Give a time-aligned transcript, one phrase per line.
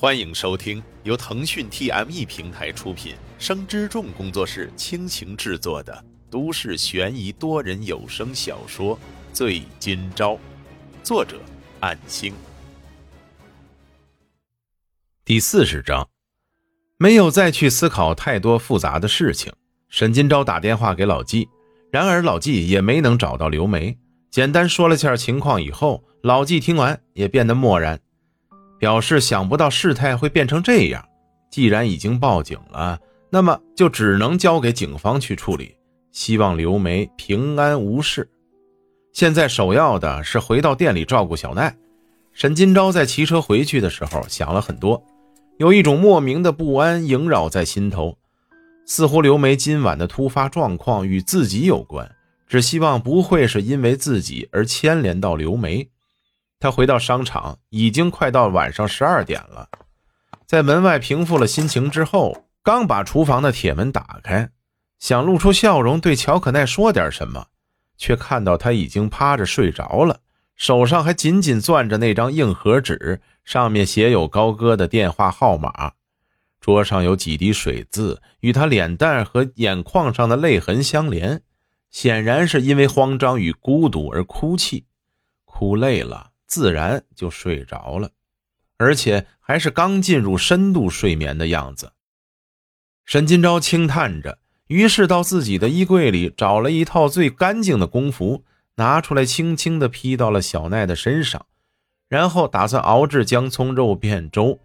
[0.00, 8.94] 欢迎收听由腾讯 TME 平台出品、生之众工作室倾情制作的都市悬疑多人有声小说
[9.32, 10.34] 《醉今朝》，
[11.02, 11.40] 作者：
[11.80, 12.32] 暗星。
[15.24, 16.08] 第四十章，
[16.96, 19.52] 没有再去思考太多复杂的事情。
[19.88, 21.48] 沈今朝打电话给老纪，
[21.90, 23.98] 然而老纪也没能找到刘梅。
[24.30, 28.00] 简单说了下情况以后，老纪听完也变得漠然。
[28.78, 31.04] 表示想不到事态会变成这样。
[31.50, 32.98] 既然已经报警了，
[33.30, 35.74] 那么就只能交给警方去处理。
[36.12, 38.28] 希望刘梅平安无事。
[39.12, 41.74] 现在首要的是回到店里照顾小奈。
[42.32, 45.02] 沈金钊在骑车回去的时候想了很多，
[45.58, 48.16] 有一种莫名的不安萦绕在心头，
[48.86, 52.08] 似乎刘梅今晚的突发状况与自己有关，
[52.46, 55.88] 只希望不会是因为自己而牵连到刘梅。
[56.60, 59.68] 他回到商场，已经快到晚上十二点了。
[60.46, 64.50] 在门外平复了心情之后，刚把厨房的铁门打开，
[64.98, 67.46] 想露出笑容对乔可奈说点什么，
[67.96, 70.20] 却看到他已经趴着睡着了，
[70.56, 75.92] 手上还紧紧攥着那张硬盒纸，上面写有高歌的电话号码。
[76.60, 81.42] 桌上有几滴水渍，与他脸蛋和眼眶上的泪痕相连，
[81.90, 84.86] 显然是因为慌张与孤独而哭泣，
[85.44, 86.30] 哭累了。
[86.48, 88.10] 自然就睡着了，
[88.78, 91.92] 而且还是刚进入深度睡眠的样子。
[93.04, 98.44] 沈金钊轻叹着，于是到自己的衣柜里找了一套最干净的工服，
[98.76, 101.46] 拿出来轻轻地披到了小奈的身上，
[102.08, 104.58] 然后打算熬制姜葱肉片粥，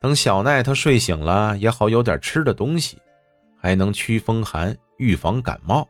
[0.00, 2.98] 等小奈她睡醒了也好有点吃的东西，
[3.60, 5.86] 还能驱风寒、预防感冒。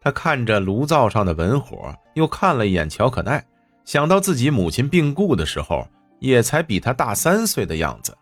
[0.00, 3.44] 他看着炉灶上的文火，又看了一眼乔可奈。
[3.84, 5.86] 想到自己母亲病故的时候，
[6.20, 8.16] 也才比他大三岁的样子，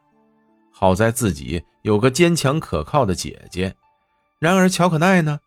[0.73, 3.75] 好在自己有个坚强可靠的姐姐。
[4.39, 5.39] 然而乔可奈呢，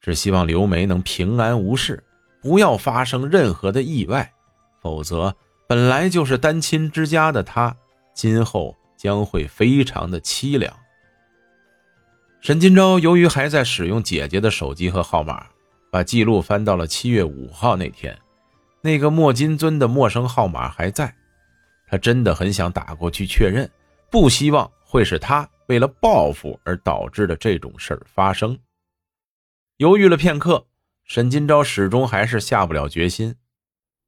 [0.00, 2.04] 只希望刘梅能平安无事，
[2.40, 4.32] 不要发生任何的意外，
[4.80, 5.34] 否则
[5.66, 7.76] 本来就是单亲之家的她，
[8.14, 10.72] 今后将会非常的凄凉。
[12.40, 15.44] 沈金钊由于还在使用姐姐的手机和号码，
[15.90, 18.16] 把记录翻到了七月五号那天。
[18.80, 21.14] 那个莫金尊的陌生号码还在，
[21.88, 23.68] 他真的很想打过去确认，
[24.10, 28.58] 不希望会是他为了报复而导致的这种事儿发生。
[29.78, 30.66] 犹豫了片刻，
[31.04, 33.34] 沈金钊始终还是下不了决心。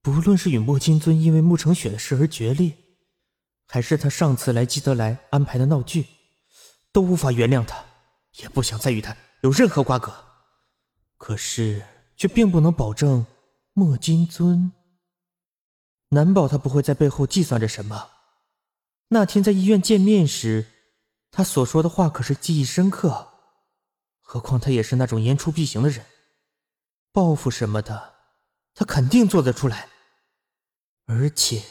[0.03, 2.73] 不论是与莫金尊因为穆成雪的事而决裂，
[3.67, 6.07] 还是他上次来基德来安排的闹剧，
[6.93, 7.77] 都无法原谅他，
[8.43, 10.13] 也不想再与他有任何瓜葛。
[11.19, 11.83] 可是，
[12.17, 13.27] 却并不能保证。
[13.73, 14.73] 莫金尊，
[16.09, 18.11] 难保他不会在背后计算着什么。
[19.09, 20.67] 那天在医院见面时，
[21.31, 23.29] 他所说的话可是记忆深刻。
[24.21, 26.05] 何况他也是那种言出必行的人，
[27.13, 28.15] 报复什么的，
[28.75, 29.89] 他肯定做得出来。
[31.07, 31.63] 而且，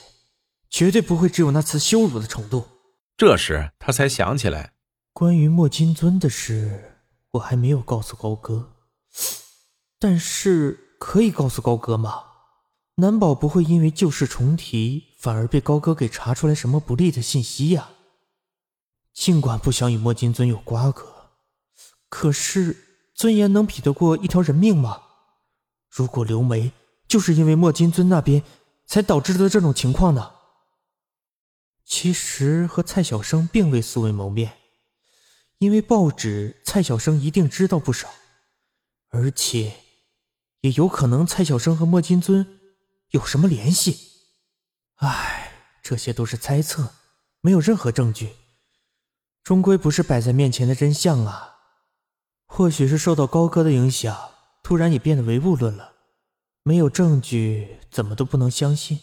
[0.69, 2.67] 绝对不会只有那次羞辱的程度。
[3.15, 4.73] 这时他才想起来，
[5.13, 8.77] 关于莫金尊的事，我还没有告诉高哥，
[9.99, 10.85] 但是。
[10.99, 12.25] 可以告诉高哥吗？
[12.95, 17.91] 难保不会因为旧事重提，反而被高哥给查出来什么不利的信息呀。
[19.13, 21.31] 尽管不想与莫金尊有瓜葛，
[22.09, 22.75] 可是
[23.15, 25.01] 尊严能比得过一条人命吗？
[25.89, 26.73] 如果刘梅
[27.07, 28.43] 就是因为莫金尊那边
[28.85, 30.33] 才导致的这种情况呢？
[31.85, 34.57] 其实和蔡小生并未素未谋面，
[35.59, 38.09] 因为报纸蔡小生一定知道不少，
[39.09, 39.73] 而且。
[40.61, 42.59] 也有可能蔡小生和莫金尊
[43.11, 43.97] 有什么联系？
[44.95, 46.93] 唉，这些都是猜测，
[47.41, 48.31] 没有任何证据，
[49.43, 51.55] 终归不是摆在面前的真相啊！
[52.45, 54.31] 或许是受到高歌的影响，
[54.63, 55.93] 突然也变得唯物论了。
[56.63, 58.99] 没有证据，怎么都不能相信。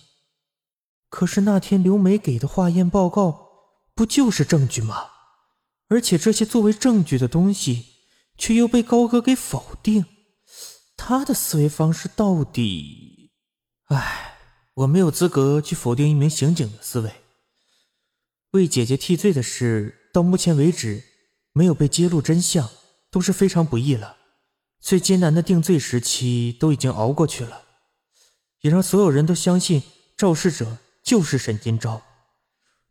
[1.09, 3.49] 可是那天刘梅给的化验报告，
[3.95, 5.11] 不就是证据吗？
[5.89, 7.87] 而且这些作为证据的东西，
[8.37, 10.05] 却又被高歌给否定。
[10.97, 13.31] 他的思维方式到底……
[13.87, 14.39] 唉，
[14.75, 17.13] 我没有资格去否定一名刑警的思维。
[18.53, 21.05] 为姐姐替罪的事，到目前为止
[21.53, 22.69] 没有被揭露真相，
[23.11, 24.17] 都是非常不易了。
[24.81, 27.63] 最艰难的定罪时期都已经熬过去了，
[28.63, 29.83] 也让所有人都相信
[30.17, 32.01] 肇事者就是沈金钊，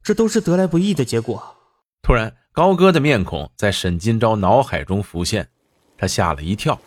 [0.03, 1.55] 这都是得来不易的结果。
[2.01, 5.49] 突然，高歌的面孔在沈金钊脑海中浮现，
[5.97, 6.79] 他吓了一跳。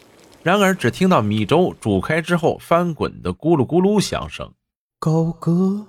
[0.42, 4.52] 然而，只听到米粥煮开之后翻滚的咕噜咕噜响声。
[4.98, 5.86] 高哥，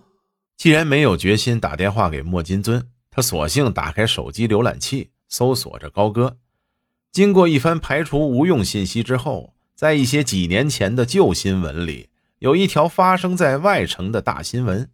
[0.57, 6.37] 既然没有决心打电话给莫金尊，他索性打开手机浏览器，搜索着高歌。
[7.11, 12.09] 经过一番排除无用信息之后，在一些几年前的旧新闻里，
[12.39, 14.89] 有一条发生在外城的大新闻：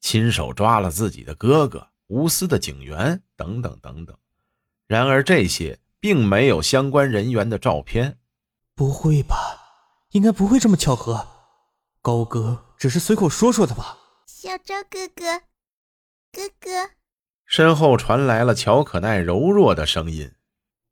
[0.00, 4.16] 亲手抓了自己的哥哥，无私的警员，等等等等。
[4.86, 8.18] 然而这些并没有相关人员的照片。
[8.74, 9.36] 不会吧？
[10.10, 11.26] 应该不会这么巧合。
[12.02, 13.98] 高哥只是随口说说的吧？
[14.26, 15.40] 小昭哥哥，
[16.32, 16.90] 哥哥。
[17.46, 20.34] 身后传来了乔可奈柔弱的声音：“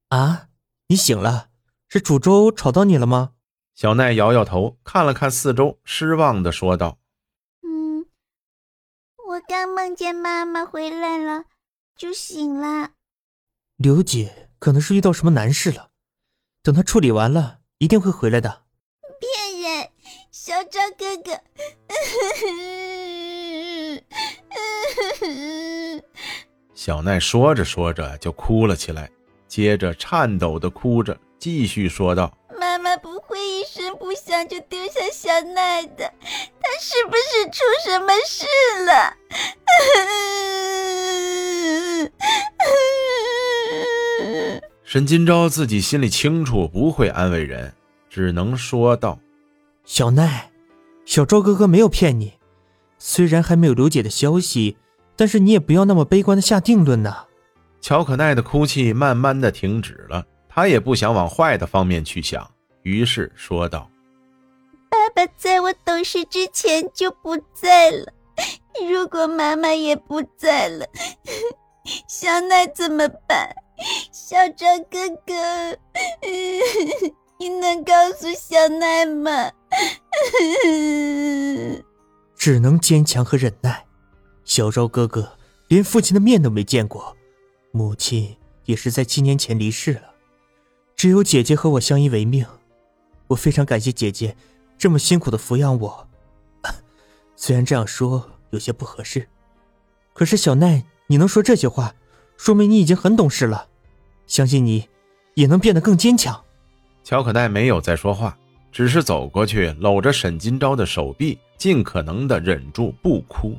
[0.08, 0.48] 啊，
[0.88, 1.48] 你醒了？
[1.88, 3.34] 是煮粥吵到你了吗？”
[3.74, 6.98] 小奈摇摇头，看了看四周，失望的说道
[7.64, 8.06] ：“嗯，
[9.28, 11.44] 我刚梦见妈妈回来了，
[11.96, 12.92] 就醒了。
[13.76, 15.90] 刘姐可能是遇到什么难事了，
[16.62, 18.62] 等她处理完了，一定会回来的。”
[19.18, 19.88] 骗人，
[20.30, 21.32] 小昭哥哥。
[26.72, 29.10] 小奈说着说着就哭了起来，
[29.48, 36.04] 接着颤抖的哭着，继续说道：“妈妈不会一声不响就丢下小奈的，
[36.60, 38.46] 她是不是出什么事
[38.84, 39.16] 了？”
[44.92, 47.72] 沈金钊自己心里清楚，不会安慰人，
[48.10, 49.18] 只能说道
[49.86, 50.50] ：“小奈，
[51.06, 52.34] 小昭哥哥没有骗你，
[52.98, 54.76] 虽然还没有刘姐的消息。”
[55.16, 57.24] 但是你也不要那么悲观的下定论呐。
[57.80, 62.46] 乔可奈的哭泣慢慢的停止了，他也不想往坏的方面去想，
[62.82, 63.90] 于是说道
[64.92, 68.12] ：“爸爸在我懂事之前就不在了，
[68.90, 70.84] 如果妈妈也不在了，
[72.06, 73.56] 小奈怎么办？
[74.32, 75.76] 小昭哥哥，
[77.38, 79.52] 你能告诉小奈吗？”
[82.34, 83.84] 只能坚强和忍耐。
[84.42, 85.36] 小昭哥哥
[85.68, 87.14] 连父亲的面都没见过，
[87.72, 88.34] 母亲
[88.64, 90.14] 也是在七年前离世了，
[90.96, 92.46] 只有姐姐和我相依为命。
[93.26, 94.34] 我非常感谢姐姐
[94.78, 96.08] 这么辛苦的抚养我。
[97.36, 99.28] 虽然这样说有些不合适，
[100.14, 101.94] 可是小奈，你能说这些话，
[102.38, 103.68] 说明你已经很懂事了。
[104.32, 104.88] 相信你
[105.34, 106.42] 也能变得更坚强。
[107.04, 108.38] 乔可奈没有再说话，
[108.72, 113.54] 只是走过去搂着沈金钊的手臂，尽可能的忍住不哭。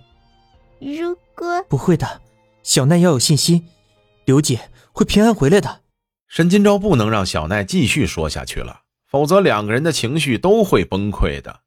[0.80, 2.20] 如果不会的，
[2.64, 3.68] 小奈要有信心，
[4.26, 5.82] 刘姐会平安回来的。
[6.28, 11.60] 沈金钊不能让小奈继续说下去了，否则两个人的情绪都会崩溃的。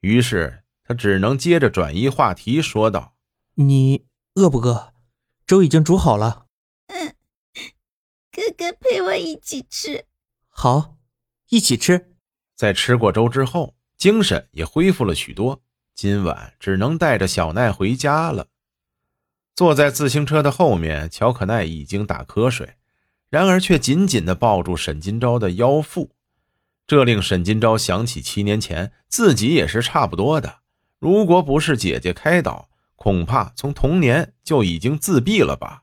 [0.00, 3.12] 于是他只能接着转移话题，说道
[3.54, 4.02] ：“你
[4.34, 4.94] 饿不饿？
[5.46, 6.46] 粥已经煮好了。
[6.46, 6.47] ”“嗯，
[8.38, 10.04] 哥哥陪我一起吃。
[10.48, 10.96] ”“好，
[11.48, 12.14] 一起吃。”
[12.54, 15.62] 在吃过粥之后，精神也恢复了许多。
[15.92, 18.46] 今晚只能带着小奈回家了。
[19.56, 22.74] 坐在自行车的后面，乔可奈已经打瞌睡，
[23.28, 26.12] 然而却紧紧地抱住沈金钊的腰腹，
[26.86, 30.60] 这令沈金钊想起七年前自己也是差不多的。
[31.00, 35.82] 如果不是姐姐开导，恐怕从童年就已经自闭了吧。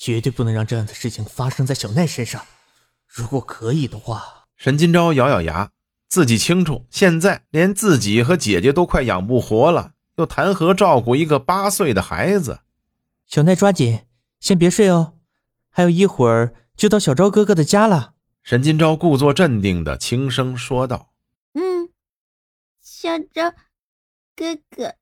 [0.00, 2.46] 绝对不能让这样的事情发生在小奈身上。
[3.06, 5.72] 如果可以的话，沈金钊咬咬牙，
[6.08, 12.60] 自己清楚，现在连自己和姐姐都快养不活了，又谈何照顾一个八岁的孩子？
[13.26, 14.06] 小奈，抓紧，
[14.40, 15.18] 先别睡哦，
[15.68, 18.14] 还有一会儿就到小昭哥哥的家了。
[18.42, 21.12] 沈金钊故作镇定的轻声说道
[21.52, 21.90] ：“嗯，
[22.80, 23.50] 小昭
[24.34, 24.94] 哥哥。”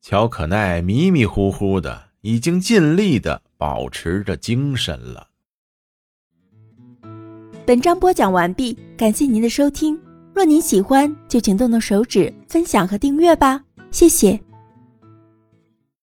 [0.00, 5.28] 乔可奈迷迷糊糊的，已经尽力的保持着精神了。
[7.64, 9.96] 本章播讲完毕，感谢您的收听。
[10.34, 14.40] 若您喜欢，就请动动手指分享和订阅吧，谢谢。